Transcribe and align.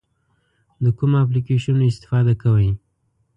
د 0.83 0.85
کومو 0.97 1.17
اپلیکیشنونو 1.23 1.85
استفاده 1.91 2.33
کوئ؟ 2.41 2.69